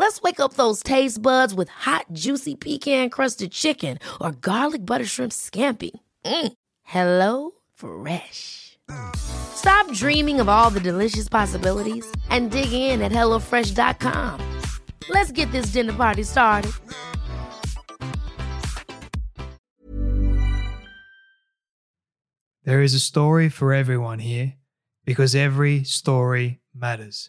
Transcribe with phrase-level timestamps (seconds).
[0.00, 5.04] Let's wake up those taste buds with hot, juicy pecan crusted chicken or garlic butter
[5.04, 5.90] shrimp scampi.
[6.24, 6.52] Mm.
[6.84, 8.78] Hello Fresh.
[9.14, 14.40] Stop dreaming of all the delicious possibilities and dig in at HelloFresh.com.
[15.10, 16.72] Let's get this dinner party started.
[22.64, 24.54] There is a story for everyone here
[25.04, 27.28] because every story matters.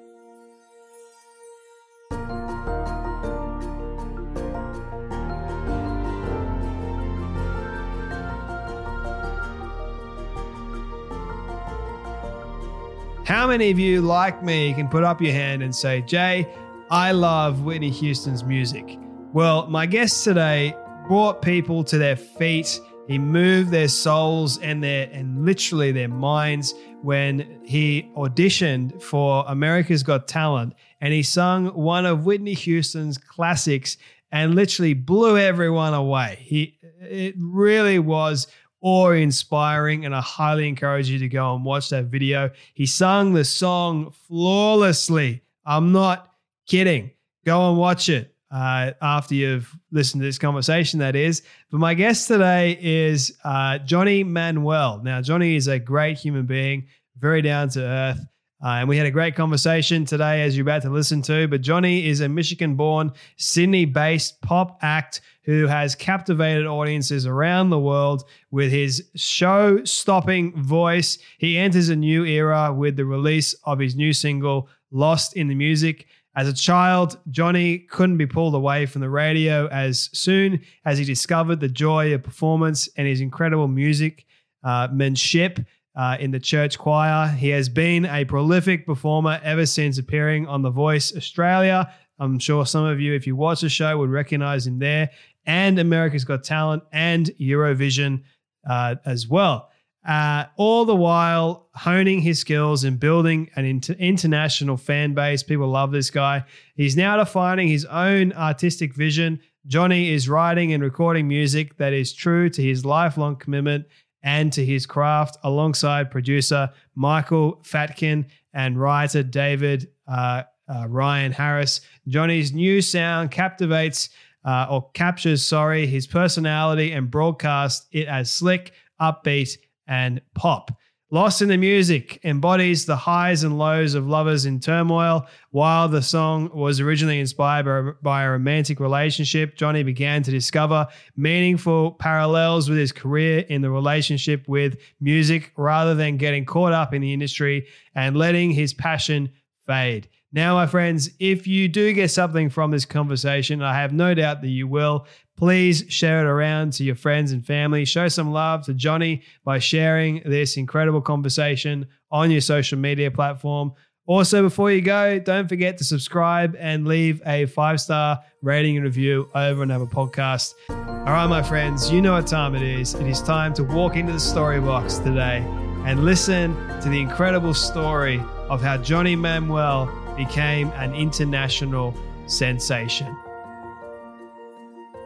[13.51, 16.47] Many of you, like me, can put up your hand and say, Jay,
[16.89, 18.97] I love Whitney Houston's music?
[19.33, 20.73] Well, my guest today
[21.05, 22.79] brought people to their feet.
[23.09, 30.01] He moved their souls and their and literally their minds when he auditioned for America's
[30.01, 33.97] Got Talent and he sung one of Whitney Houston's classics
[34.31, 36.37] and literally blew everyone away.
[36.39, 38.47] He it really was
[38.81, 42.49] awe inspiring, and I highly encourage you to go and watch that video.
[42.73, 45.43] He sung the song flawlessly.
[45.65, 46.33] I'm not
[46.67, 47.11] kidding.
[47.45, 51.41] Go and watch it uh, after you've listened to this conversation, that is.
[51.71, 55.01] But my guest today is uh, Johnny Manuel.
[55.03, 58.19] Now, Johnny is a great human being, very down to earth.
[58.63, 61.47] Uh, and we had a great conversation today, as you're about to listen to.
[61.47, 67.71] But Johnny is a Michigan born, Sydney based pop act who has captivated audiences around
[67.71, 71.17] the world with his show stopping voice.
[71.39, 75.55] He enters a new era with the release of his new single, Lost in the
[75.55, 76.05] Music.
[76.35, 81.03] As a child, Johnny couldn't be pulled away from the radio as soon as he
[81.03, 84.25] discovered the joy of performance and his incredible music
[84.63, 85.59] uh, manship
[85.95, 87.27] uh, in the church choir.
[87.27, 91.93] He has been a prolific performer ever since appearing on The Voice Australia.
[92.19, 95.09] I'm sure some of you, if you watch the show, would recognize him there,
[95.45, 98.23] and America's Got Talent and Eurovision
[98.69, 99.69] uh, as well.
[100.07, 105.43] Uh, all the while honing his skills and building an inter- international fan base.
[105.43, 106.43] People love this guy.
[106.75, 109.39] He's now defining his own artistic vision.
[109.67, 113.85] Johnny is writing and recording music that is true to his lifelong commitment
[114.23, 121.81] and to his craft alongside producer Michael Fatkin and writer David uh, uh, Ryan Harris.
[122.07, 124.09] Johnny's new sound captivates
[124.45, 130.71] uh, or captures, sorry, his personality and broadcasts it as slick, upbeat, and pop.
[131.13, 135.27] Lost in the Music embodies the highs and lows of lovers in turmoil.
[135.49, 141.91] While the song was originally inspired by, a romantic relationship, Johnny began to discover meaningful
[141.91, 147.01] parallels with his career in the relationship with music rather than getting caught up in
[147.01, 149.33] the industry and letting his passion
[149.67, 150.07] fade.
[150.31, 154.39] Now, my friends, if you do get something from this conversation, I have no doubt
[154.43, 155.05] that you will,
[155.41, 157.83] please share it around to your friends and family.
[157.83, 163.73] Show some love to Johnny by sharing this incredible conversation on your social media platform.
[164.05, 168.85] Also, before you go, don't forget to subscribe and leave a five star rating and
[168.85, 170.53] review over on our podcast.
[170.69, 172.93] All right, my friends, you know what time it is.
[172.93, 175.43] It is time to walk into the story box today
[175.85, 181.95] and listen to the incredible story of how Johnny Manuel became an international
[182.27, 183.17] sensation.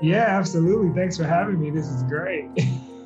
[0.05, 0.93] Yeah, absolutely.
[0.93, 1.71] Thanks for having me.
[1.71, 2.51] This is great.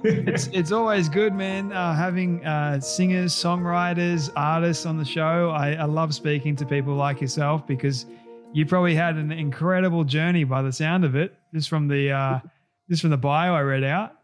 [0.04, 1.72] it's it's always good, man.
[1.72, 5.50] Uh, having uh, singers, songwriters, artists on the show.
[5.52, 8.06] I, I love speaking to people like yourself because
[8.52, 12.40] you probably had an incredible journey by the sound of it, just from the uh,
[12.90, 14.16] just from the bio I read out.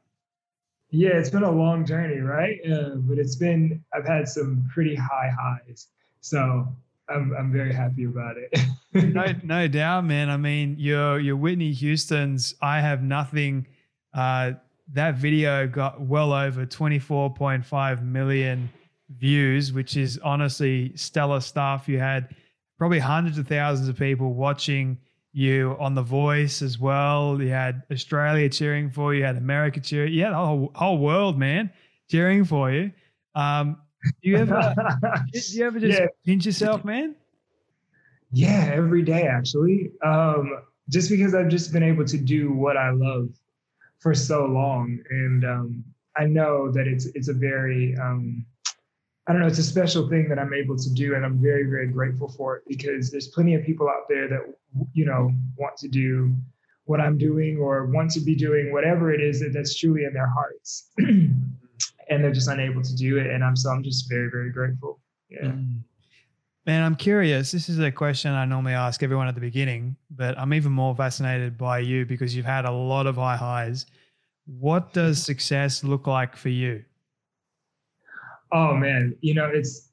[0.90, 2.58] Yeah, it's been a long journey, right?
[2.70, 5.88] Uh, but it's been I've had some pretty high highs.
[6.20, 6.76] So
[7.10, 8.60] I'm I'm very happy about it.
[9.14, 10.30] no, no doubt, man.
[10.30, 13.68] I mean, your your Whitney Houston's "I Have Nothing"
[14.14, 14.54] uh,
[14.94, 18.70] that video got well over 24.5 million
[19.10, 21.88] views, which is honestly stellar stuff.
[21.88, 22.36] You had
[22.78, 24.98] probably hundreds of thousands of people watching
[25.32, 27.42] you on The Voice as well.
[27.42, 30.98] You had Australia cheering for you, you had America cheering, you had the whole, whole
[30.98, 31.72] world, man,
[32.10, 32.92] cheering for you.
[33.34, 33.78] Um,
[34.22, 34.76] do you ever,
[35.32, 36.08] do you ever just yeah.
[36.26, 37.16] pinch yourself, man?
[38.32, 39.92] Yeah, every day actually.
[40.04, 43.30] Um, just because I've just been able to do what I love
[44.00, 45.84] for so long, and um,
[46.18, 48.46] I know that it's it's a very um,
[49.28, 51.64] I don't know, it's a special thing that I'm able to do, and I'm very
[51.64, 54.42] very grateful for it because there's plenty of people out there that
[54.94, 56.36] you know want to do
[56.86, 60.14] what I'm doing or want to be doing whatever it is that that's truly in
[60.14, 60.92] their hearts,
[62.10, 65.00] and they're just unable to do it, and I'm so I'm just very very grateful.
[65.30, 65.46] Yeah.
[65.46, 65.82] Mm.
[66.66, 67.52] Man, I'm curious.
[67.52, 70.96] This is a question I normally ask everyone at the beginning, but I'm even more
[70.96, 73.86] fascinated by you because you've had a lot of high highs.
[74.48, 76.84] What does success look like for you?
[78.52, 79.92] Oh man, you know it's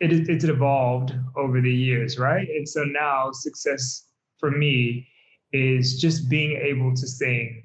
[0.00, 2.48] it it's evolved over the years, right?
[2.48, 4.06] And so now success
[4.38, 5.06] for me
[5.52, 7.61] is just being able to sing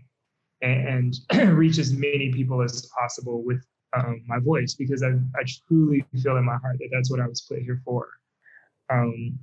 [0.61, 3.63] and, and reach as many people as possible with
[3.95, 7.27] um, my voice because I, I truly feel in my heart that that's what I
[7.27, 8.07] was put here for.
[8.89, 9.39] Um,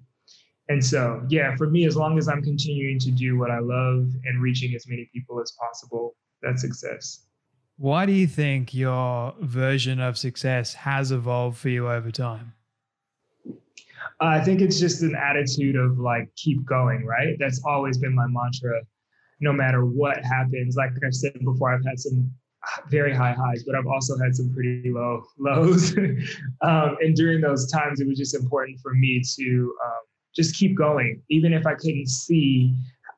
[0.69, 4.09] and so, yeah, for me, as long as I'm continuing to do what I love
[4.25, 7.27] and reaching as many people as possible, that's success.
[7.77, 12.55] Why do you think your version of success has evolved for you over time?
[14.21, 17.37] I think it's just an attitude of like, keep going, right?
[17.39, 18.81] That's always been my mantra,
[19.45, 20.75] no matter what happens.
[20.75, 22.33] Like I said before, I've had some
[22.89, 25.97] very high highs, but I've also had some pretty low lows.
[26.63, 30.03] um, and during those times, it was just important for me to um,
[30.35, 32.75] just keep going, even if I couldn't see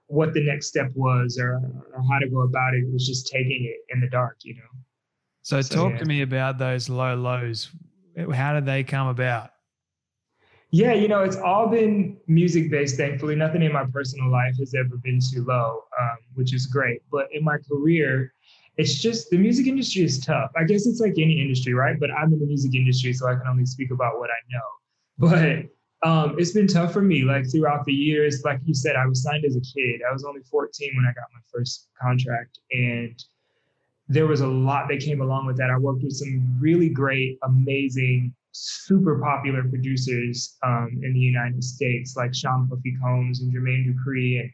[0.08, 1.55] what the next step was or,
[1.94, 2.84] or, how to go about it.
[2.84, 4.61] It was just taking it in the dark, you know.
[5.43, 5.99] So, so talk yeah.
[5.99, 7.70] to me about those low lows.
[8.32, 9.50] How did they come about?
[10.76, 13.34] Yeah, you know, it's all been music based, thankfully.
[13.34, 17.00] Nothing in my personal life has ever been too low, um, which is great.
[17.11, 18.34] But in my career,
[18.76, 20.50] it's just the music industry is tough.
[20.55, 21.99] I guess it's like any industry, right?
[21.99, 24.69] But I'm in the music industry, so I can only speak about what I know.
[25.19, 28.43] But um, it's been tough for me, like throughout the years.
[28.44, 30.02] Like you said, I was signed as a kid.
[30.06, 33.19] I was only 14 when I got my first contract, and
[34.08, 35.70] there was a lot that came along with that.
[35.70, 42.14] I worked with some really great, amazing, super popular producers um, in the United States,
[42.16, 44.50] like Sean Puffy Combs and Jermaine Dupri, and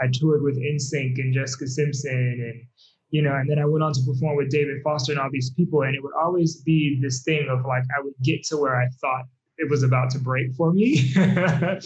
[0.00, 2.66] I toured with NSYNC and Jessica Simpson and
[3.12, 5.50] you know, and then I went on to perform with David Foster and all these
[5.50, 5.82] people.
[5.82, 8.88] And it would always be this thing of like, I would get to where I
[9.02, 9.26] thought
[9.58, 11.12] it was about to break for me.
[11.16, 11.80] and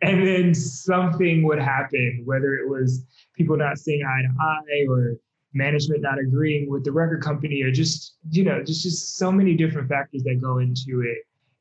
[0.00, 3.04] then something would happen, whether it was
[3.36, 5.16] people not seeing eye to eye or
[5.58, 9.54] management not agreeing with the record company or just, you know, just, just so many
[9.54, 11.18] different factors that go into it.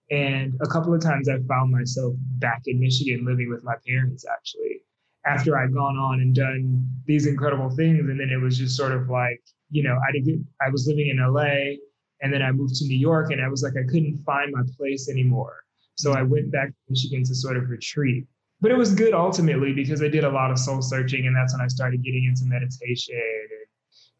[0.10, 4.24] And a couple of times I found myself back in Michigan living with my parents
[4.32, 4.82] actually
[5.26, 8.00] after I'd gone on and done these incredible things.
[8.00, 11.10] And then it was just sort of like, you know, I didn't, I was living
[11.10, 11.76] in LA
[12.22, 14.62] and then I moved to New York and I was like, I couldn't find my
[14.78, 15.58] place anymore.
[15.96, 18.26] So I went back to Michigan to sort of retreat.
[18.62, 21.54] But it was good ultimately because I did a lot of soul searching and that's
[21.54, 23.37] when I started getting into meditation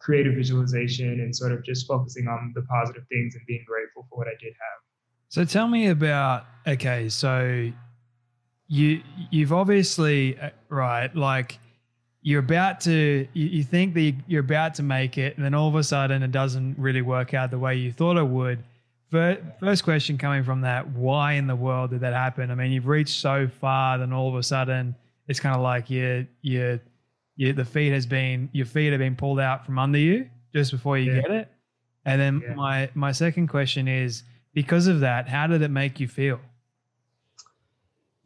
[0.08, 4.20] creative visualization and sort of just focusing on the positive things and being grateful for
[4.20, 4.80] what I did have.
[5.28, 7.70] So tell me about okay, so
[8.70, 11.60] you you've obviously uh, right like
[12.22, 15.68] you're about to you, you think that you're about to make it and then all
[15.68, 18.62] of a sudden it doesn't really work out the way you thought it would
[19.10, 22.88] first question coming from that why in the world did that happen i mean you've
[22.88, 24.94] reached so far then all of a sudden
[25.30, 26.78] it's kind of like you you
[27.38, 30.72] you the feet has been your feet have been pulled out from under you just
[30.72, 31.22] before you yeah.
[31.22, 31.52] get it
[32.06, 32.54] and then yeah.
[32.56, 36.40] my my second question is because of that how did it make you feel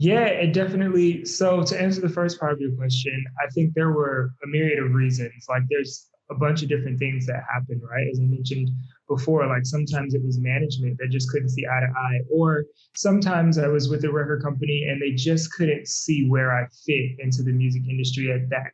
[0.01, 1.25] yeah, it definitely.
[1.25, 4.83] So to answer the first part of your question, I think there were a myriad
[4.83, 5.45] of reasons.
[5.47, 8.07] Like there's a bunch of different things that happened, right?
[8.11, 8.71] As I mentioned
[9.07, 12.65] before, like sometimes it was management that just couldn't see eye to eye, or
[12.95, 17.19] sometimes I was with a record company and they just couldn't see where I fit
[17.19, 18.71] into the music industry at that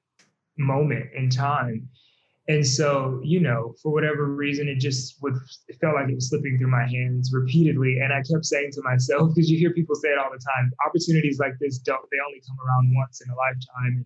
[0.58, 1.90] moment in time.
[2.50, 5.36] And so, you know, for whatever reason, it just would,
[5.68, 8.00] it felt like it was slipping through my hands repeatedly.
[8.00, 10.72] And I kept saying to myself, because you hear people say it all the time,
[10.88, 14.06] opportunities like this don't, they only come around once in a lifetime.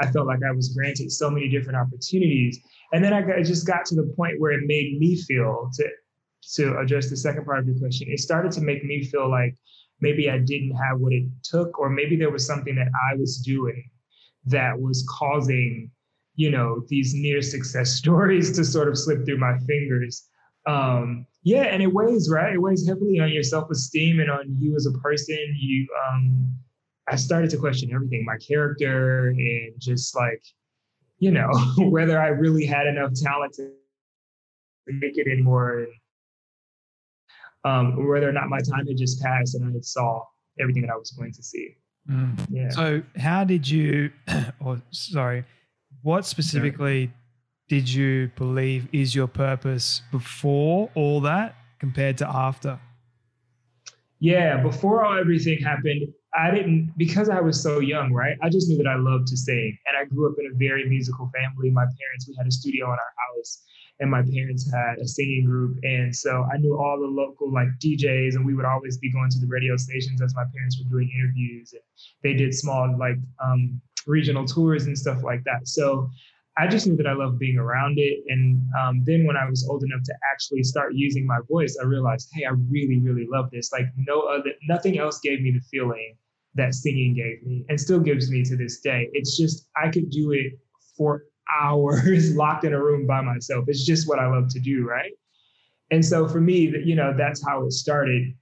[0.00, 2.58] I felt like I was granted so many different opportunities.
[2.94, 5.70] And then I, got, I just got to the point where it made me feel
[5.74, 5.88] to,
[6.54, 9.54] to address the second part of your question, it started to make me feel like
[10.00, 13.36] maybe I didn't have what it took, or maybe there was something that I was
[13.36, 13.84] doing
[14.46, 15.90] that was causing
[16.34, 20.28] you know, these near success stories to sort of slip through my fingers.
[20.66, 22.54] Um, yeah, and it weighs, right?
[22.54, 25.56] It weighs heavily on your self-esteem and on you as a person.
[25.58, 26.54] You um
[27.08, 30.40] I started to question everything, my character and just like,
[31.18, 33.72] you know, whether I really had enough talent to
[34.86, 35.80] make it anymore.
[35.80, 35.88] And
[37.64, 40.22] um, whether or not my time had just passed and I saw
[40.60, 41.76] everything that I was going to see.
[42.10, 42.46] Mm.
[42.50, 42.70] Yeah.
[42.70, 44.10] So how did you
[44.60, 45.44] or sorry,
[46.02, 47.12] what specifically
[47.68, 52.78] did you believe is your purpose before all that compared to after?
[54.18, 58.36] Yeah, before all everything happened, I didn't because I was so young, right?
[58.42, 60.88] I just knew that I loved to sing, and I grew up in a very
[60.88, 61.70] musical family.
[61.70, 63.62] My parents, we had a studio in our house,
[64.00, 67.68] and my parents had a singing group, and so I knew all the local like
[67.78, 70.90] DJs, and we would always be going to the radio stations as my parents were
[70.90, 71.82] doing interviews, and
[72.22, 75.68] they did small like um, regional tours and stuff like that.
[75.68, 76.10] So
[76.58, 78.24] I just knew that I loved being around it.
[78.28, 81.86] And um, then when I was old enough to actually start using my voice, I
[81.86, 83.72] realized, hey, I really, really love this.
[83.72, 86.16] Like no other, nothing else gave me the feeling
[86.54, 89.08] that singing gave me and still gives me to this day.
[89.14, 90.58] It's just, I could do it
[90.96, 91.24] for
[91.60, 93.64] hours locked in a room by myself.
[93.68, 94.86] It's just what I love to do.
[94.86, 95.12] Right.
[95.90, 98.34] And so for me, you know, that's how it started.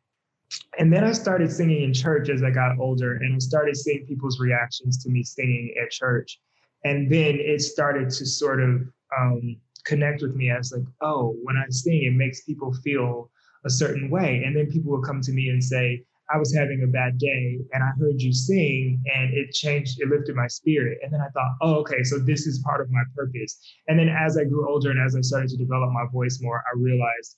[0.79, 4.07] And then I started singing in church as I got older and I started seeing
[4.07, 6.40] people's reactions to me singing at church
[6.85, 8.83] and then it started to sort of
[9.19, 13.31] um, connect with me as like oh when i sing it makes people feel
[13.64, 16.82] a certain way and then people will come to me and say i was having
[16.82, 20.99] a bad day and i heard you sing and it changed it lifted my spirit
[21.02, 23.58] and then i thought oh okay so this is part of my purpose
[23.88, 26.62] and then as i grew older and as i started to develop my voice more
[26.72, 27.37] i realized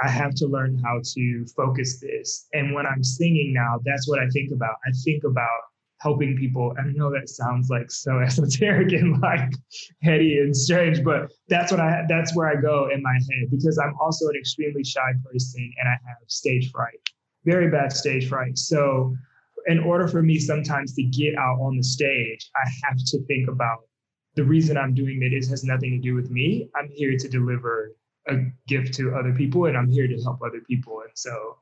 [0.00, 2.48] I have to learn how to focus this.
[2.52, 4.74] And when I'm singing now, that's what I think about.
[4.86, 5.60] I think about
[6.00, 6.74] helping people.
[6.76, 9.50] And I know that sounds like so esoteric and like
[10.02, 13.78] heady and strange, but that's what I that's where I go in my head because
[13.78, 17.00] I'm also an extremely shy person and I have stage fright,
[17.44, 18.58] very bad stage fright.
[18.58, 19.16] So
[19.66, 23.48] in order for me sometimes to get out on the stage, I have to think
[23.48, 23.80] about
[24.34, 26.68] the reason I'm doing it is has nothing to do with me.
[26.74, 27.92] I'm here to deliver
[28.28, 28.36] a
[28.66, 31.00] gift to other people and I'm here to help other people.
[31.00, 31.58] And so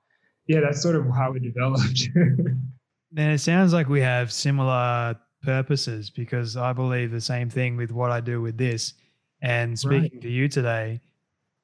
[0.46, 2.08] yeah, that's sort of how it developed.
[3.14, 7.92] Then it sounds like we have similar purposes because I believe the same thing with
[7.92, 8.94] what I do with this.
[9.42, 10.22] And speaking right.
[10.22, 11.00] to you today,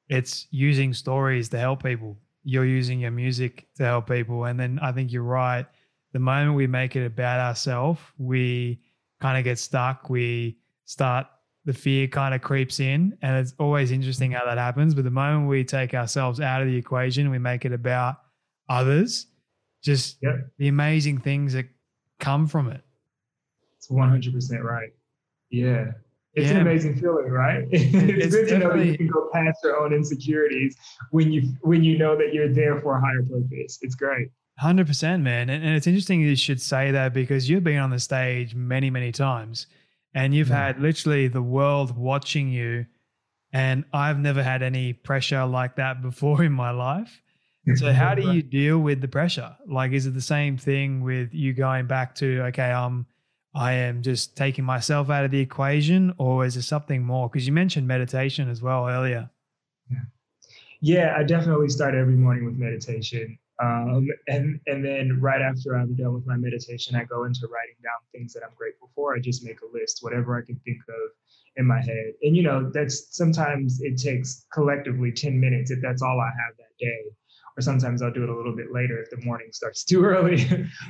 [0.09, 2.17] it's using stories to help people.
[2.43, 4.45] You're using your music to help people.
[4.45, 5.65] And then I think you're right.
[6.13, 8.81] The moment we make it about ourselves, we
[9.19, 10.09] kind of get stuck.
[10.09, 11.27] We start,
[11.65, 13.17] the fear kind of creeps in.
[13.21, 14.95] And it's always interesting how that happens.
[14.95, 18.17] But the moment we take ourselves out of the equation, we make it about
[18.69, 19.27] others,
[19.83, 20.47] just yep.
[20.57, 21.65] the amazing things that
[22.19, 22.81] come from it.
[23.77, 24.89] It's 100% right.
[25.49, 25.91] Yeah.
[26.35, 26.57] It's yeah.
[26.57, 27.65] an amazing feeling, right?
[27.71, 27.93] it's,
[28.25, 30.75] it's, good to know that you can go past your own insecurities
[31.11, 33.79] when you when you know that you're there for a higher purpose.
[33.81, 34.29] It's great.
[34.59, 35.49] Hundred percent, man.
[35.49, 38.89] And, and, it's interesting you should say that because you've been on the stage many,
[38.89, 39.67] many times,
[40.13, 40.67] and you've yeah.
[40.67, 42.85] had literally the world watching you.
[43.51, 47.21] And I've never had any pressure like that before in my life.
[47.75, 49.55] So how do you deal with the pressure?
[49.65, 53.07] Like, is it the same thing with you going back to okay, um,
[53.53, 57.29] I am just taking myself out of the equation, or is there something more?
[57.29, 59.29] Because you mentioned meditation as well earlier.
[59.89, 59.97] Yeah,
[60.81, 65.95] yeah, I definitely start every morning with meditation, um, and and then right after I'm
[65.95, 69.15] done with my meditation, I go into writing down things that I'm grateful for.
[69.15, 71.11] I just make a list, whatever I can think of
[71.55, 76.03] in my head, and you know that's sometimes it takes collectively ten minutes if that's
[76.03, 77.11] all I have that day
[77.57, 80.47] or sometimes I'll do it a little bit later if the morning starts too early.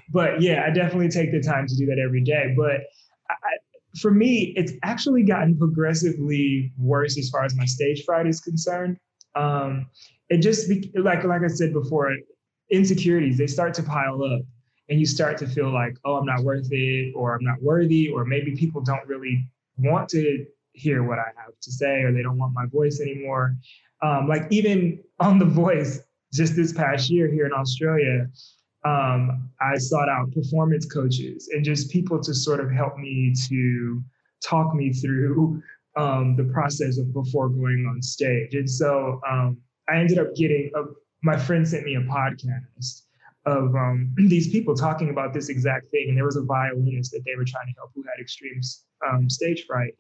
[0.10, 2.54] but yeah, I definitely take the time to do that every day.
[2.58, 2.82] But
[3.30, 3.36] I,
[4.00, 8.98] for me, it's actually gotten progressively worse as far as my stage fright is concerned.
[9.36, 9.88] Um,
[10.30, 12.16] it just like like I said before,
[12.70, 14.42] insecurities they start to pile up,
[14.89, 18.10] and you start to feel like, oh, I'm not worth it, or I'm not worthy,
[18.10, 19.44] or maybe people don't really
[19.78, 23.56] want to hear what I have to say, or they don't want my voice anymore.
[24.01, 26.00] Um, like even on The Voice,
[26.33, 28.27] just this past year here in Australia,
[28.86, 34.03] um, I sought out performance coaches and just people to sort of help me to
[34.45, 35.62] talk me through
[35.98, 38.53] um, the process of before going on stage.
[38.55, 39.57] And so um,
[39.89, 40.83] I ended up getting a,
[41.24, 43.01] my friend sent me a podcast
[43.45, 46.05] of um, these people talking about this exact thing.
[46.09, 48.62] And there was a violinist that they were trying to help who had extreme
[49.07, 49.95] um, stage fright.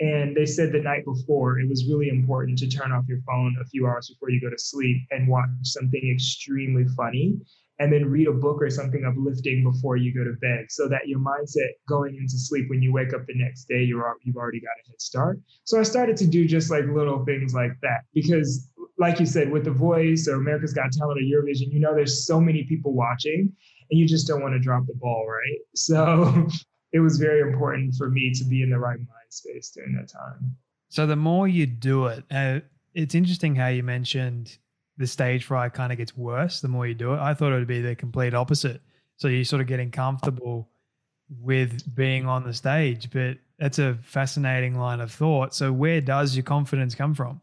[0.00, 3.56] And they said the night before it was really important to turn off your phone
[3.60, 7.38] a few hours before you go to sleep and watch something extremely funny
[7.78, 11.08] and then read a book or something uplifting before you go to bed so that
[11.08, 14.60] your mindset going into sleep when you wake up the next day you're you've already
[14.60, 15.40] got a head start.
[15.64, 18.68] So i started to do just like little things like that because
[18.98, 22.26] like you said with the voice or america's got talent or eurovision you know there's
[22.26, 23.52] so many people watching
[23.90, 25.58] and you just don't want to drop the ball right?
[25.74, 26.46] So
[26.92, 30.08] it was very important for me to be in the right mind space during that
[30.08, 30.56] time
[30.88, 32.60] so the more you do it uh,
[32.94, 34.58] it's interesting how you mentioned
[34.98, 37.18] the stage fright kind of gets worse the more you do it.
[37.18, 38.80] I thought it would be the complete opposite.
[39.16, 40.68] So you're sort of getting comfortable
[41.40, 45.54] with being on the stage, but that's a fascinating line of thought.
[45.54, 47.40] So where does your confidence come from?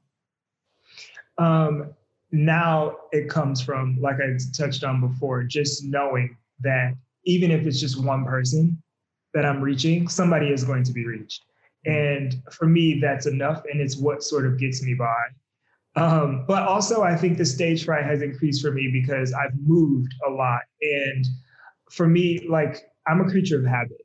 [1.37, 1.93] Um,
[2.31, 6.93] now it comes from, like I touched on before, just knowing that
[7.25, 8.81] even if it's just one person
[9.33, 11.45] that I'm reaching, somebody is going to be reached.
[11.85, 13.63] And for me, that's enough.
[13.71, 15.23] And it's what sort of gets me by.
[15.95, 20.13] Um, but also, I think the stage fright has increased for me because I've moved
[20.27, 20.61] a lot.
[20.81, 21.25] And
[21.91, 23.97] for me, like, I'm a creature of habit.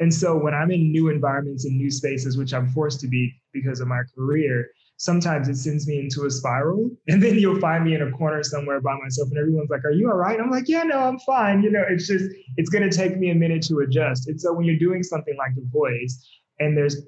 [0.00, 3.32] And so when I'm in new environments and new spaces, which I'm forced to be
[3.52, 6.90] because of my career, sometimes it sends me into a spiral.
[7.08, 9.92] And then you'll find me in a corner somewhere by myself, and everyone's like, Are
[9.92, 10.40] you all right?
[10.40, 11.62] I'm like, Yeah, no, I'm fine.
[11.62, 12.26] You know, it's just,
[12.56, 14.28] it's going to take me a minute to adjust.
[14.28, 16.26] And so when you're doing something like The Voice,
[16.60, 17.02] and there's,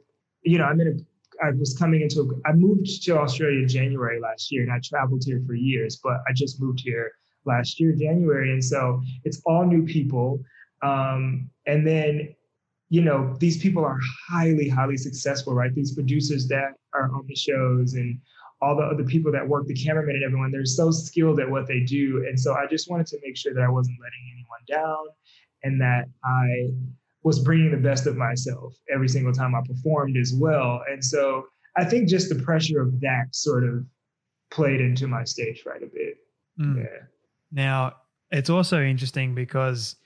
[0.46, 0.92] you know, I'm in a
[1.42, 5.42] I was coming into, I moved to Australia January last year and I traveled here
[5.46, 7.12] for years, but I just moved here
[7.44, 8.52] last year, January.
[8.52, 10.42] And so it's all new people.
[10.82, 12.34] Um, and then,
[12.88, 13.98] you know, these people are
[14.28, 15.74] highly, highly successful, right?
[15.74, 18.18] These producers that are on the shows and
[18.62, 21.66] all the other people that work, the cameramen and everyone, they're so skilled at what
[21.66, 22.24] they do.
[22.26, 25.06] And so I just wanted to make sure that I wasn't letting anyone down
[25.62, 26.70] and that I
[27.26, 30.80] was bringing the best of myself every single time I performed as well.
[30.88, 33.84] And so I think just the pressure of that sort of
[34.52, 36.18] played into my stage fright a bit.
[36.60, 36.84] Mm.
[36.84, 37.02] Yeah.
[37.50, 37.94] Now,
[38.30, 39.96] it's also interesting because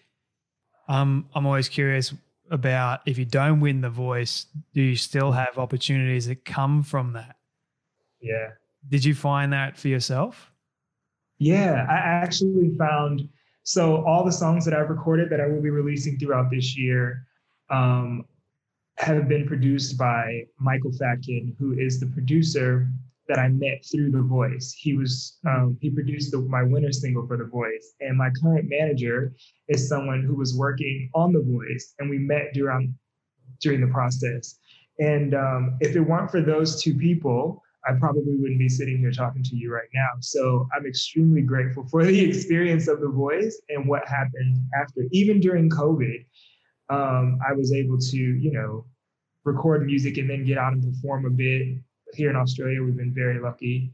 [0.88, 2.14] um, I'm always curious
[2.50, 7.12] about if you don't win the voice, do you still have opportunities that come from
[7.12, 7.36] that?
[8.22, 8.48] Yeah.
[8.88, 10.50] Did you find that for yourself?
[11.38, 13.28] Yeah, I actually found
[13.70, 17.24] so all the songs that I've recorded that I will be releasing throughout this year
[17.70, 18.24] um,
[18.98, 22.88] have been produced by Michael Fatkin, who is the producer
[23.28, 24.74] that I met through The Voice.
[24.76, 28.68] He was um, he produced the, my winner single for The Voice, and my current
[28.68, 29.32] manager
[29.68, 32.92] is someone who was working on The Voice, and we met during
[33.60, 34.58] during the process.
[34.98, 39.10] And um, if it weren't for those two people, I probably wouldn't be sitting here
[39.10, 40.08] talking to you right now.
[40.20, 45.02] So I'm extremely grateful for the experience of The Voice and what happened after.
[45.12, 46.24] Even during COVID,
[46.90, 48.84] um, I was able to, you know,
[49.44, 51.78] record music and then get out and perform a bit.
[52.12, 53.92] Here in Australia, we've been very lucky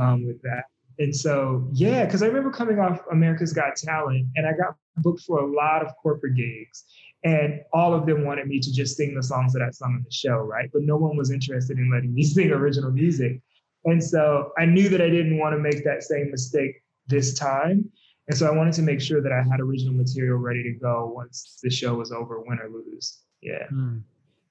[0.00, 0.64] um, with that.
[0.98, 5.22] And so, yeah, because I remember coming off America's Got Talent and I got booked
[5.22, 6.84] for a lot of corporate gigs.
[7.26, 10.04] And all of them wanted me to just sing the songs that I sung on
[10.04, 10.70] the show, right?
[10.72, 13.40] But no one was interested in letting me sing original music.
[13.84, 17.90] And so I knew that I didn't want to make that same mistake this time.
[18.28, 21.12] And so I wanted to make sure that I had original material ready to go
[21.16, 23.22] once the show was over, win or lose.
[23.42, 23.66] Yeah.
[23.72, 24.02] Mm.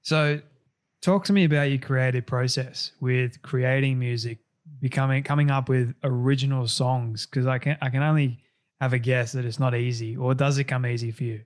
[0.02, 0.42] So
[1.00, 4.38] talk to me about your creative process with creating music,
[4.82, 7.24] becoming coming up with original songs.
[7.24, 8.38] Cause I can I can only
[8.82, 11.40] have a guess that it's not easy, or does it come easy for you?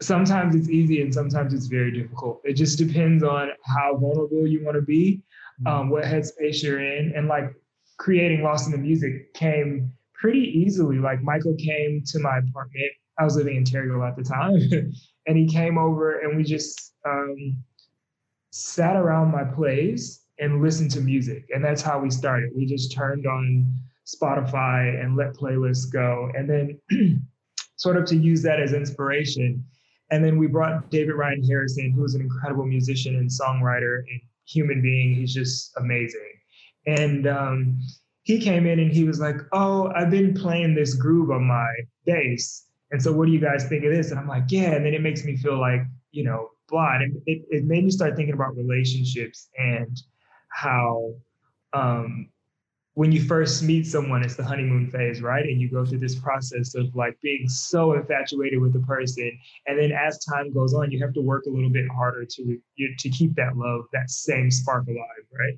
[0.00, 2.40] Sometimes it's easy and sometimes it's very difficult.
[2.44, 5.22] It just depends on how vulnerable you want to be,
[5.60, 5.66] mm-hmm.
[5.66, 7.54] um, what headspace you're in, and like
[7.98, 10.98] creating Lost in the Music came pretty easily.
[10.98, 12.92] Like Michael came to my apartment.
[13.18, 14.92] I was living in Terrigal at the time,
[15.26, 17.62] and he came over and we just um,
[18.50, 22.50] sat around my place and listened to music, and that's how we started.
[22.56, 23.70] We just turned on
[24.06, 26.80] Spotify and let playlists go, and then
[27.76, 29.62] sort of to use that as inspiration
[30.10, 34.20] and then we brought David Ryan Harrison, who is an incredible musician and songwriter and
[34.46, 35.14] human being.
[35.14, 36.32] He's just amazing.
[36.86, 37.80] And um,
[38.22, 41.68] he came in and he was like, Oh, I've been playing this groove on my
[42.04, 42.66] bass.
[42.90, 44.10] And so what do you guys think of this?
[44.10, 44.72] And I'm like, Yeah.
[44.72, 46.96] And then it makes me feel like, you know, blah.
[46.96, 49.96] And it, it made me start thinking about relationships and
[50.48, 51.14] how
[51.72, 52.28] um,
[52.94, 55.44] when you first meet someone, it's the honeymoon phase, right?
[55.44, 59.30] And you go through this process of like being so infatuated with the person,
[59.66, 62.58] and then as time goes on, you have to work a little bit harder to
[62.98, 65.54] to keep that love, that same spark alive, right?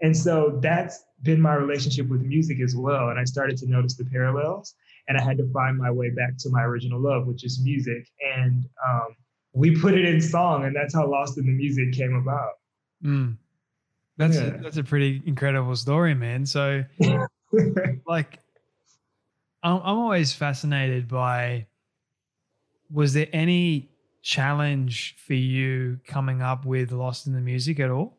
[0.00, 3.08] And so that's been my relationship with music as well.
[3.08, 4.74] And I started to notice the parallels,
[5.08, 8.06] and I had to find my way back to my original love, which is music.
[8.36, 9.16] And um,
[9.54, 12.52] we put it in song, and that's how Lost in the Music came about.
[13.02, 13.38] Mm.
[14.16, 14.42] That's yeah.
[14.42, 16.46] a, that's a pretty incredible story, man.
[16.46, 16.84] So,
[18.06, 18.40] like,
[19.62, 21.66] I'm, I'm always fascinated by
[22.90, 23.90] was there any
[24.22, 28.18] challenge for you coming up with Lost in the Music at all?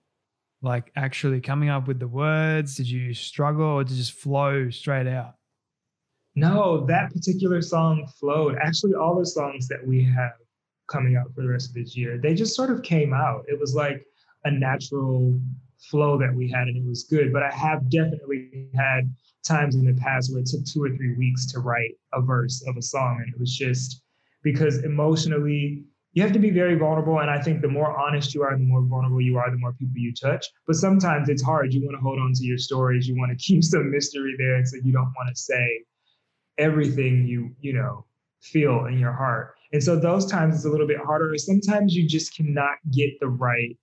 [0.62, 2.76] Like actually coming up with the words?
[2.76, 5.36] Did you struggle or did it just flow straight out?
[6.36, 8.58] No, that particular song flowed.
[8.62, 10.34] Actually, all the songs that we have
[10.88, 13.44] coming out for the rest of this year, they just sort of came out.
[13.48, 14.06] It was like
[14.46, 15.40] a natural
[15.80, 17.32] flow that we had and it was good.
[17.32, 19.14] But I have definitely had
[19.46, 22.64] times in the past where it took two or three weeks to write a verse
[22.68, 23.22] of a song.
[23.24, 24.02] And it was just
[24.44, 27.20] because emotionally, you have to be very vulnerable.
[27.20, 29.74] And I think the more honest you are, the more vulnerable you are, the more
[29.74, 30.46] people you touch.
[30.66, 31.74] But sometimes it's hard.
[31.74, 33.08] You want to hold on to your stories.
[33.08, 34.56] You want to keep some mystery there.
[34.56, 35.84] And so you don't want to say
[36.58, 38.06] everything you, you know,
[38.42, 39.56] feel in your heart.
[39.74, 41.38] And so those times it's a little bit harder.
[41.38, 43.78] Sometimes you just cannot get the right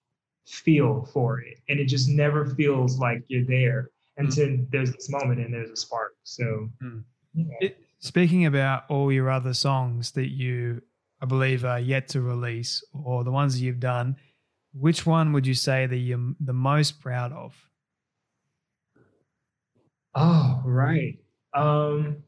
[0.46, 1.58] feel for it.
[1.68, 4.70] And it just never feels like you're there until mm.
[4.70, 6.14] there's this moment and there's a spark.
[6.22, 7.02] So, mm.
[7.34, 7.44] yeah.
[7.60, 10.82] it, speaking about all your other songs that you,
[11.20, 14.16] I believe, are yet to release or the ones that you've done,
[14.72, 17.54] which one would you say that you're the most proud of?
[20.14, 21.18] Oh, right.
[21.54, 22.18] Um,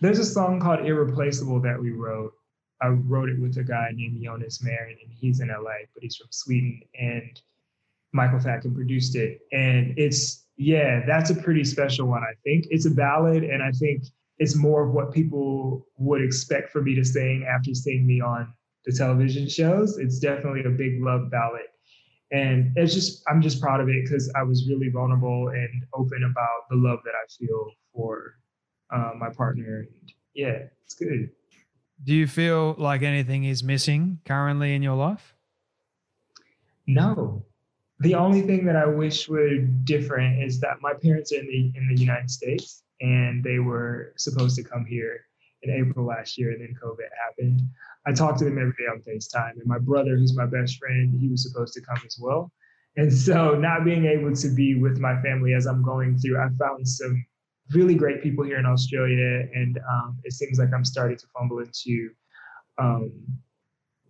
[0.00, 2.32] there's a song called Irreplaceable that we wrote.
[2.80, 6.16] I wrote it with a guy named Jonas Myrin, and he's in LA, but he's
[6.16, 6.80] from Sweden.
[6.98, 7.40] And
[8.12, 9.40] Michael Fatkin produced it.
[9.52, 12.66] And it's, yeah, that's a pretty special one, I think.
[12.70, 14.04] It's a ballad, and I think
[14.38, 18.52] it's more of what people would expect for me to sing after seeing me on
[18.84, 19.98] the television shows.
[19.98, 21.66] It's definitely a big love ballad.
[22.30, 26.24] And it's just, I'm just proud of it because I was really vulnerable and open
[26.24, 28.34] about the love that I feel for
[28.94, 29.88] uh, my partner.
[30.00, 31.30] And yeah, it's good.
[32.02, 35.34] Do you feel like anything is missing currently in your life?
[36.86, 37.44] No.
[38.00, 41.72] The only thing that I wish were different is that my parents are in the
[41.76, 45.24] in the United States and they were supposed to come here
[45.62, 47.62] in April last year and then COVID happened.
[48.06, 49.58] I talk to them every day on FaceTime.
[49.58, 52.52] And my brother, who's my best friend, he was supposed to come as well.
[52.96, 56.48] And so not being able to be with my family as I'm going through, I
[56.58, 57.24] found some
[57.74, 61.58] really great people here in Australia, and um, it seems like I'm starting to fumble
[61.58, 62.10] into
[62.78, 63.12] um,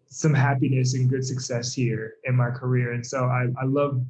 [0.06, 2.92] some happiness and good success here in my career.
[2.92, 4.04] And so I, I love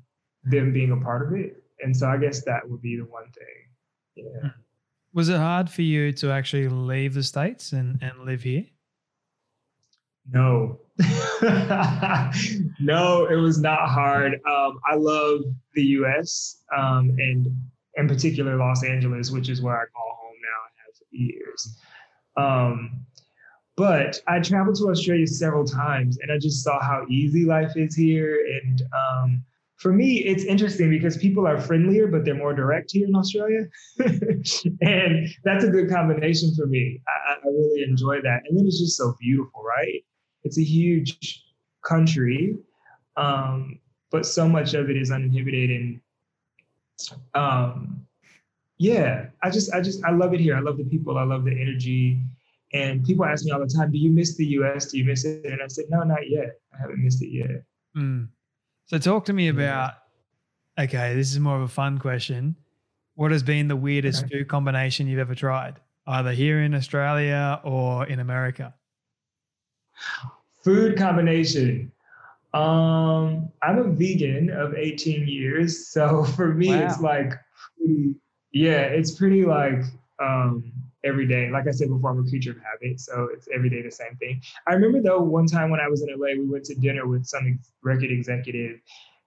[0.45, 1.63] them being a part of it.
[1.81, 4.25] And so I guess that would be the one thing.
[4.25, 4.41] Yeah.
[4.41, 4.61] Hmm.
[5.15, 8.67] Was it hard for you to actually leave the States and, and live here?
[10.31, 10.81] No.
[12.81, 14.35] no, it was not hard.
[14.47, 15.41] Um, I love
[15.75, 17.49] the US um, and
[17.99, 21.79] in particular Los Angeles, which is where I call home now and have for years.
[22.37, 23.07] Um,
[23.77, 27.95] but I traveled to Australia several times and I just saw how easy life is
[27.95, 28.39] here.
[28.63, 29.45] And um,
[29.77, 33.67] for me, it's interesting because people are friendlier, but they're more direct here in Australia.
[34.81, 37.01] and that's a good combination for me.
[37.07, 38.43] I, I really enjoy that.
[38.49, 40.05] And then it's just so beautiful, right?
[40.43, 41.45] It's a huge
[41.87, 42.57] country,
[43.17, 43.79] um,
[44.11, 46.01] but so much of it is uninhibited and
[47.35, 48.07] um,
[48.79, 50.57] yeah, I just, I just, I love it here.
[50.57, 51.19] I love the people.
[51.19, 52.21] I love the energy.
[52.73, 54.87] And people ask me all the time, "Do you miss the U.S.?
[54.91, 56.61] Do you miss it?" And I said, "No, not yet.
[56.75, 57.63] I haven't missed it yet."
[57.97, 58.29] Mm.
[58.87, 59.95] So talk to me about.
[60.79, 62.55] Okay, this is more of a fun question.
[63.15, 64.39] What has been the weirdest okay.
[64.39, 68.75] food combination you've ever tried, either here in Australia or in America?
[70.63, 71.91] Food combination.
[72.55, 76.87] Um, I'm a vegan of 18 years, so for me, wow.
[76.87, 77.33] it's like,
[78.53, 79.83] yeah, it's pretty like
[80.19, 80.73] um,
[81.05, 81.51] every day.
[81.51, 84.17] Like I said before, I'm a creature of habit, so it's every day the same
[84.17, 84.41] thing.
[84.67, 87.27] I remember though one time when I was in LA, we went to dinner with
[87.27, 88.81] some record executive,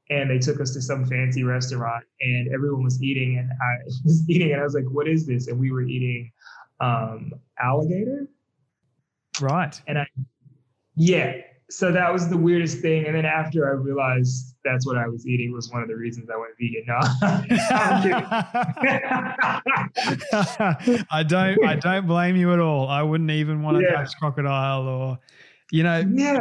[0.09, 4.27] and they took us to some fancy restaurant, and everyone was eating, and I was
[4.29, 6.31] eating, and I was like, "What is this?" And we were eating
[6.79, 8.27] um, alligator.
[9.39, 9.79] Right.
[9.87, 10.07] And I,
[10.95, 13.05] yeah, so that was the weirdest thing.
[13.05, 16.29] And then after I realized that's what I was eating was one of the reasons
[16.29, 16.83] I went vegan.
[16.85, 16.99] No,
[21.11, 21.65] I don't.
[21.65, 22.89] I don't blame you at all.
[22.89, 23.93] I wouldn't even want to yeah.
[23.93, 25.19] touch crocodile or,
[25.71, 26.03] you know.
[26.13, 26.39] Yeah.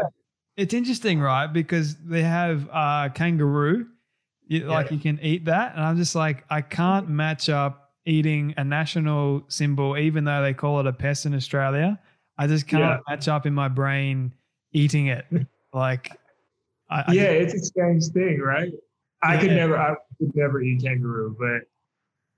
[0.56, 1.46] It's interesting, right?
[1.46, 3.86] Because they have uh, kangaroo,
[4.46, 4.68] you, yeah.
[4.68, 8.64] like you can eat that, and I'm just like, I can't match up eating a
[8.64, 11.98] national symbol, even though they call it a pest in Australia.
[12.36, 12.98] I just can't yeah.
[13.08, 14.34] match up in my brain
[14.72, 15.26] eating it.
[15.72, 16.18] Like,
[16.88, 18.72] I, yeah, it's a strange thing, right?
[19.22, 19.40] I yeah.
[19.40, 21.68] could never, I could never eat kangaroo, but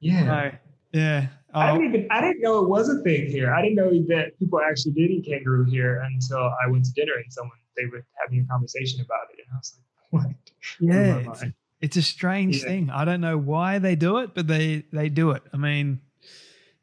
[0.01, 0.51] yeah, no,
[0.92, 1.27] yeah.
[1.55, 1.61] Oh.
[1.61, 3.55] I didn't even, I didn't know it was a thing here.
[3.55, 7.12] I didn't know that people actually did eat kangaroo here until I went to dinner
[7.14, 10.37] and someone they were having a conversation about it, and I was like, what?
[10.81, 11.45] Yeah, it's,
[11.81, 12.68] it's, a strange yeah.
[12.68, 12.90] thing.
[12.90, 15.42] I don't know why they do it, but they they do it.
[15.55, 16.01] I mean,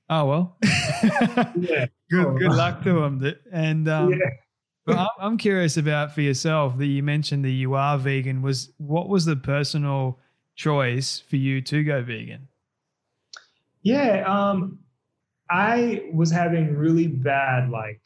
[0.10, 0.58] Oh well.
[1.56, 1.86] Yeah.
[2.10, 2.38] good Oh.
[2.38, 3.36] good luck to them.
[3.52, 4.18] And um, yeah.
[4.90, 8.42] But I'm, curious about for yourself that you mentioned that you are vegan.
[8.42, 10.20] Was what was the personal
[10.56, 12.48] choice for you to go vegan?
[13.82, 14.80] Yeah, um,
[15.50, 18.02] I was having really bad like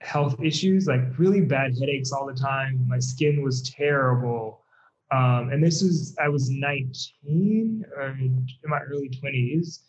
[0.00, 2.86] health issues, like really bad headaches all the time.
[2.86, 4.62] My skin was terrible.
[5.10, 9.80] Um, and this was I was 19 or in my early 20s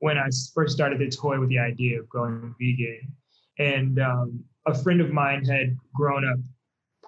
[0.00, 3.12] when I first started to toy with the idea of going vegan.
[3.58, 6.38] And um, a friend of mine had grown up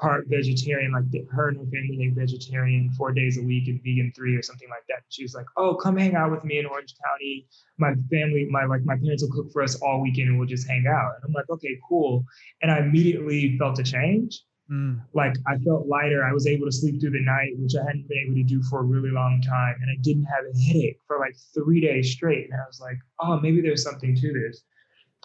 [0.03, 4.13] part vegetarian, like her and her family ate vegetarian four days a week and vegan
[4.17, 5.03] three or something like that.
[5.11, 7.47] She was like, "Oh, come hang out with me in Orange County.
[7.79, 10.69] My family, my like my parents will cook for us all weekend and we'll just
[10.69, 12.25] hang out." And I'm like, "Okay, cool."
[12.63, 14.43] And I immediately felt a change.
[14.71, 15.03] Mm.
[15.13, 16.25] Like I felt lighter.
[16.25, 18.63] I was able to sleep through the night, which I hadn't been able to do
[18.65, 19.77] for a really long time.
[19.81, 22.51] And I didn't have a headache for like three days straight.
[22.51, 24.65] And I was like, "Oh, maybe there's something to this."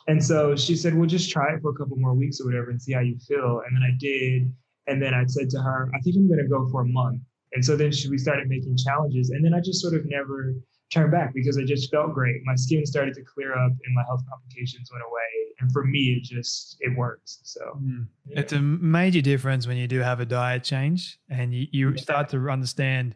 [0.07, 2.69] And so she said, "Well, just try it for a couple more weeks or whatever
[2.69, 4.53] and see how you feel." And then I did.
[4.89, 7.21] And then I said to her, I think I'm going to go for a month.
[7.51, 9.31] And so then she, we started making challenges.
[9.31, 10.55] And then I just sort of never
[10.93, 12.37] turned back because I just felt great.
[12.45, 15.53] My skin started to clear up and my health complications went away.
[15.59, 17.39] And for me, it just, it works.
[17.43, 18.07] So Mm.
[18.27, 18.39] yeah.
[18.39, 22.01] It's a major difference when you do have a diet change and you, you Yeah.
[22.01, 23.15] start to understand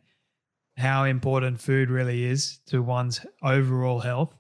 [0.76, 4.36] how important food really is to one's overall health.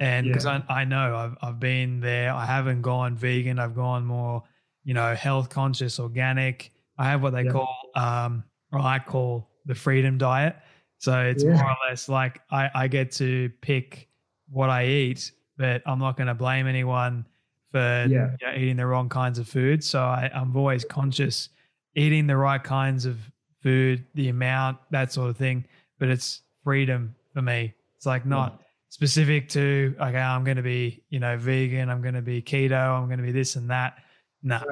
[0.00, 0.62] And because Yeah.
[0.68, 4.42] I, I know I've, I've been there, I haven't gone vegan, I've gone more,
[4.82, 6.72] you know, health conscious, organic.
[6.98, 7.52] I have what they Yeah.
[7.52, 10.56] call, um, or I call the freedom diet.
[10.98, 11.52] So it's Yeah.
[11.52, 14.08] more or less like I, I get to pick
[14.48, 17.26] what I eat, but I'm not going to blame anyone
[17.72, 19.84] for you know, eating the wrong kinds of food.
[19.84, 21.50] So I, I'm always conscious
[21.94, 23.18] eating the right kinds of
[23.62, 25.66] food, the amount, that sort of thing.
[25.98, 27.74] But it's freedom for me.
[27.96, 32.14] It's like not specific to okay, I'm going to be you know vegan, I'm going
[32.14, 33.94] to be keto, I'm going to be this and that.
[34.42, 34.62] No.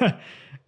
[0.00, 0.14] Right.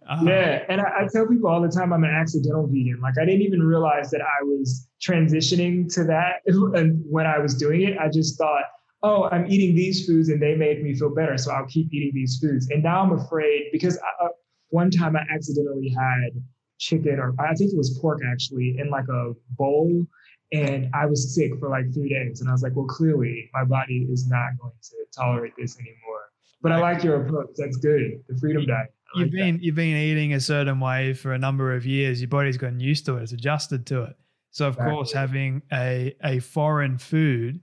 [0.09, 2.99] Um, Yeah, and I, I tell people all the time I'm an accidental vegan.
[3.01, 7.55] Like I didn't even realize that I was transitioning to that, and when I was
[7.55, 8.63] doing it, I just thought,
[9.03, 12.11] "Oh, I'm eating these foods, and they make me feel better, so I'll keep eating
[12.15, 14.29] these foods." And now I'm afraid because I, uh,
[14.69, 16.31] one time I accidentally had
[16.79, 20.07] chicken, or I think it was pork actually, in like a bowl,
[20.51, 23.63] and I was sick for like three days, and I was like, "Well, clearly my
[23.63, 26.19] body is not going to tolerate this anymore."
[26.61, 27.49] But I like your approach.
[27.57, 28.23] That's good.
[28.29, 28.93] The freedom diet.
[29.15, 29.37] I You've like that.
[29.37, 32.21] been you've been eating a certain way for a number of years.
[32.21, 33.23] Your body's gotten used to it.
[33.23, 34.15] It's adjusted to it.
[34.51, 37.59] So of course, having a a foreign food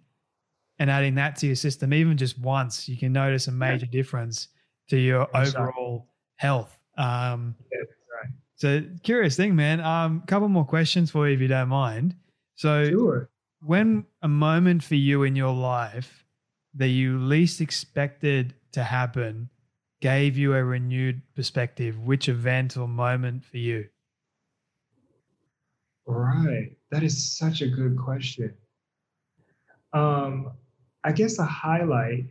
[0.79, 4.49] and adding that to your system, even just once, you can notice a major difference
[4.89, 6.79] to your overall health.
[6.97, 7.91] Um, Yeah, that's
[8.25, 8.33] right.
[8.57, 9.81] so curious thing, man.
[9.81, 12.15] Um, couple more questions for you, if you don't mind.
[12.59, 13.31] So Sure.
[13.61, 16.27] when a moment for you in your life
[16.75, 19.49] that you least expected to happen
[20.01, 23.89] gave you a renewed perspective, which event or moment for you?
[26.05, 26.77] Right.
[26.91, 28.53] That is such a good question.
[29.93, 30.51] Um,
[31.05, 32.25] I guess a highlight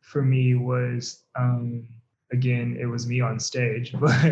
[0.00, 1.86] for me was um,
[2.32, 4.24] again, it was me on stage, but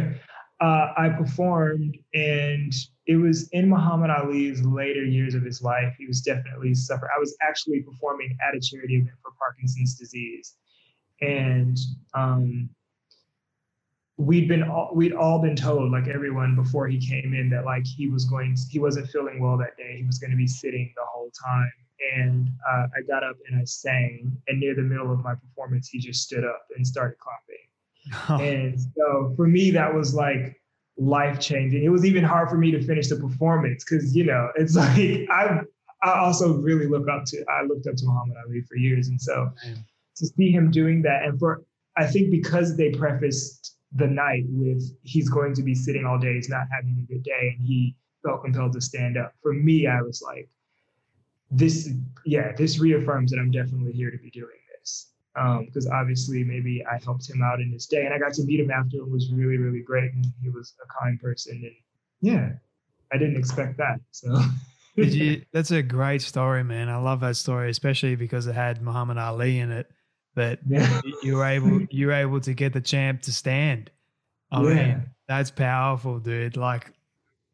[0.62, 2.72] uh, I performed and
[3.06, 5.94] it was in Muhammad Ali's later years of his life.
[5.98, 7.10] He was definitely suffering.
[7.16, 10.54] I was actually performing at a charity event for Parkinson's disease.
[11.20, 11.78] And
[12.14, 12.68] um,
[14.16, 17.86] we'd been all, we'd all been told like everyone before he came in that like
[17.86, 20.90] he was going he wasn't feeling well that day he was going to be sitting
[20.96, 21.70] the whole time
[22.16, 25.88] and uh, i got up and i sang and near the middle of my performance
[25.88, 30.58] he just stood up and started clapping and so for me that was like
[30.98, 34.48] life changing it was even hard for me to finish the performance because you know
[34.56, 35.61] it's like i
[36.02, 39.09] i also really look up to i looked up to muhammad ali for years.
[39.09, 39.85] And so Man.
[40.16, 41.62] to see him doing that and for
[41.96, 46.35] i think because they prefaced the night with he's going to be sitting all day
[46.35, 49.87] he's not having a good day and he felt compelled to stand up for me
[49.87, 50.48] i was like
[51.50, 51.90] this
[52.24, 55.12] yeah this reaffirms that i'm definitely here to be doing this
[55.64, 58.59] because obviously maybe i helped him out in his day and i got to meet
[58.61, 61.72] him after it was really really great and he was a kind person and
[62.22, 62.53] yeah
[63.12, 64.29] i didn't expect that so
[64.96, 66.88] Did you, that's a great story, man.
[66.88, 69.90] I love that story, especially because it had Muhammad Ali in it.
[70.37, 73.90] That yeah you were able you were able to get the champ to stand.
[74.51, 74.75] I Yeah.
[74.75, 76.57] mean, that's powerful, dude.
[76.57, 76.92] Like,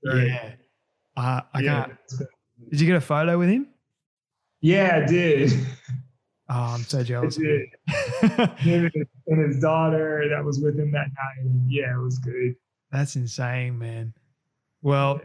[0.05, 0.29] Right.
[0.29, 0.53] yeah.
[1.17, 1.87] Uh, I yeah.
[1.87, 1.99] can't.
[2.71, 3.67] Did you get a photo with him?
[4.61, 5.51] yeah i did
[6.55, 7.37] Oh, I'm so jealous.
[7.39, 8.91] him
[9.29, 11.51] and- his daughter that was with him that night.
[11.67, 12.55] Yeah, it was good.
[12.91, 14.13] That's insane, man.
[14.83, 15.21] Well,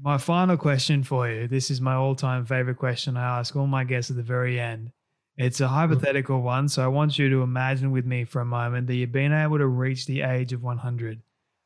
[0.00, 1.48] my final question for you.
[1.48, 4.92] This is my all-time favorite question I ask all my guests at the very end.
[5.36, 8.86] It's a hypothetical one, so I want you to imagine with me for a moment
[8.86, 11.20] that you've been able to reach the age of 100.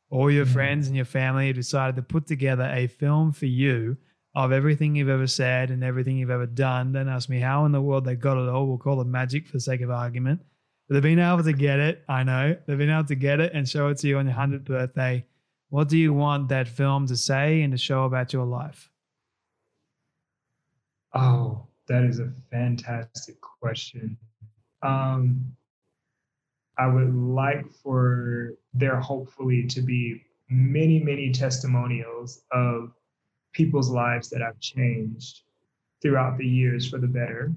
[0.09, 0.53] All your Mhm.
[0.53, 3.97] friends and your family have decided to put together a film for you
[4.35, 6.91] of everything you've ever said and everything you've ever done.
[6.91, 8.67] Don't ask me how in the world they got it all.
[8.67, 10.41] We'll call it magic for the sake of argument.
[10.87, 12.03] But they've been able to get it.
[12.09, 12.55] I know.
[12.67, 15.25] They've been able to get it and show it to you on your 100th birthday.
[15.69, 18.89] What do you want that film to say and to show about your life?
[21.13, 24.17] Oh, that is a fantastic question.
[24.83, 25.55] Um,
[26.77, 32.91] I would like for there hopefully to be many, many testimonials of
[33.55, 35.41] people's lives that I've changed
[36.01, 37.53] throughout the years for the better.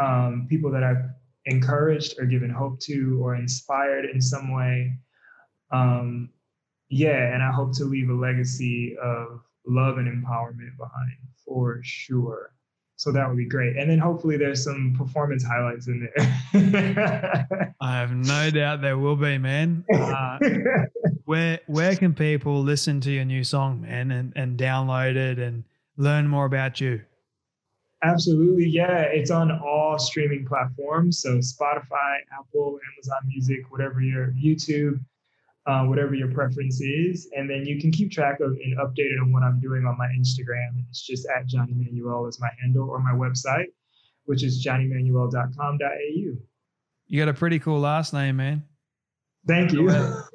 [0.00, 1.10] Um, people that I've
[1.46, 4.96] encouraged or given hope to or inspired in some way.
[5.70, 6.30] Um,
[6.88, 12.52] yeah, and I hope to leave a legacy of love and empowerment behind for sure.
[12.96, 13.76] So that would be great.
[13.76, 17.46] And then hopefully there's some performance highlights in there.
[17.80, 19.84] I have no doubt there will be, man.
[19.92, 20.38] Uh,
[21.24, 25.64] where where can people listen to your new song, man, and, and download it and
[25.96, 27.02] learn more about you?
[28.02, 28.66] Absolutely.
[28.66, 29.00] Yeah.
[29.00, 31.20] It's on all streaming platforms.
[31.20, 35.00] So Spotify, Apple, Amazon Music, whatever your YouTube,
[35.66, 37.30] uh, whatever your preference is.
[37.34, 40.08] And then you can keep track of and updated on what I'm doing on my
[40.08, 40.68] Instagram.
[40.74, 43.68] And it's just at Johnny Manuel is my handle or my website,
[44.26, 46.36] which is johnnymanuel.com.au.
[47.06, 48.64] You got a pretty cool last name, man.
[49.46, 49.90] Thank you.
[49.90, 50.24] Oh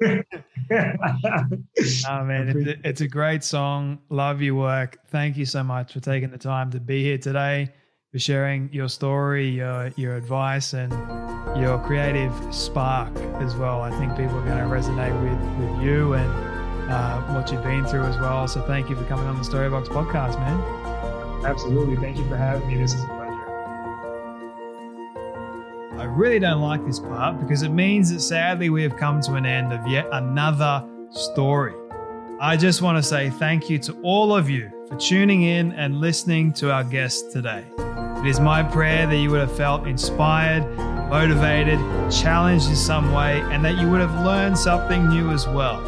[2.24, 3.98] man, it's a, it's a great song.
[4.08, 4.98] Love your work.
[5.08, 7.70] Thank you so much for taking the time to be here today,
[8.12, 10.92] for sharing your story, your your advice, and
[11.58, 13.82] your creative spark as well.
[13.82, 16.50] I think people are going to resonate with with you and
[16.90, 18.46] uh, what you've been through as well.
[18.46, 21.44] So thank you for coming on the Storybox podcast, man.
[21.44, 21.96] Absolutely.
[21.96, 22.76] Thank you for having me.
[22.76, 23.19] This is a pleasure.
[23.19, 23.19] I
[26.16, 29.46] really don't like this part because it means that sadly we have come to an
[29.46, 31.74] end of yet another story.
[32.40, 36.00] I just want to say thank you to all of you for tuning in and
[36.00, 37.64] listening to our guest today.
[38.18, 40.62] It is my prayer that you would have felt inspired,
[41.10, 41.78] motivated,
[42.10, 45.80] challenged in some way, and that you would have learned something new as well.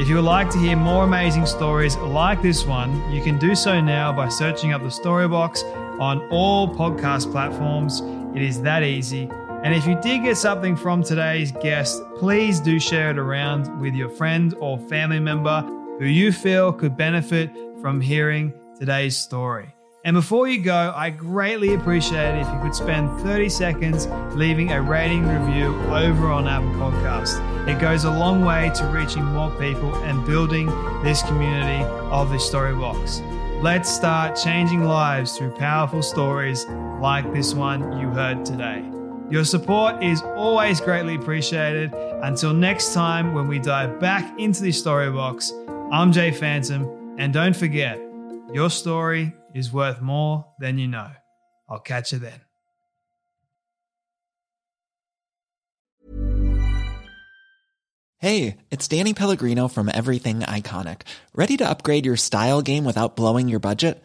[0.00, 3.54] If you would like to hear more amazing stories like this one, you can do
[3.54, 5.62] so now by searching up the Storybox
[6.00, 8.00] on all podcast platforms.
[8.34, 9.30] It is that easy.
[9.64, 13.94] And if you did get something from today's guest, please do share it around with
[13.94, 15.62] your friend or family member
[16.00, 17.48] who you feel could benefit
[17.80, 19.72] from hearing today's story.
[20.04, 24.72] And before you go, I greatly appreciate it if you could spend 30 seconds leaving
[24.72, 27.38] a rating review over on Apple Podcasts.
[27.68, 30.66] It goes a long way to reaching more people and building
[31.04, 33.22] this community of the Storybox.
[33.62, 36.66] Let's start changing lives through powerful stories
[37.00, 38.82] like this one you heard today.
[39.32, 41.94] Your support is always greatly appreciated.
[41.94, 45.50] Until next time, when we dive back into the story box,
[45.90, 47.98] I'm Jay Phantom, and don't forget,
[48.52, 51.10] your story is worth more than you know.
[51.66, 52.42] I'll catch you then.
[58.18, 61.00] Hey, it's Danny Pellegrino from Everything Iconic.
[61.34, 64.04] Ready to upgrade your style game without blowing your budget?